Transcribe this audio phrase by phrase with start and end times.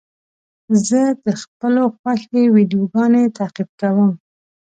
[0.87, 4.11] زه د خپلو خوښې ویډیوګانو تعقیب کوم.